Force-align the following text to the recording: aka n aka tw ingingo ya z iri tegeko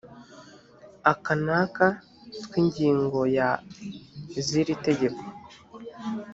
aka 1.11 1.33
n 1.45 1.47
aka 1.61 1.87
tw 2.43 2.53
ingingo 2.61 3.19
ya 3.37 3.49
z 4.45 4.49
iri 4.61 4.75
tegeko 4.85 5.21